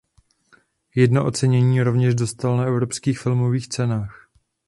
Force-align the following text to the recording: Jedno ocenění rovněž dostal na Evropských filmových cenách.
Jedno 0.95 1.25
ocenění 1.25 1.81
rovněž 1.81 2.15
dostal 2.15 2.57
na 2.57 2.65
Evropských 2.65 3.19
filmových 3.19 3.67
cenách. 3.69 4.29